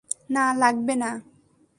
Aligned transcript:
না, 0.29 0.43
লাগবে 0.53 0.95
না। 0.95 1.09